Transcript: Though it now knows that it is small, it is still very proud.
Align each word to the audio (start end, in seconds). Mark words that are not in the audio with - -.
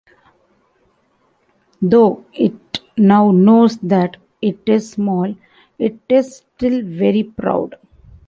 Though 1.79 2.25
it 2.33 2.79
now 2.97 3.29
knows 3.29 3.77
that 3.83 4.17
it 4.41 4.57
is 4.65 4.89
small, 4.89 5.35
it 5.77 5.99
is 6.09 6.37
still 6.37 6.81
very 6.83 7.21
proud. 7.21 7.75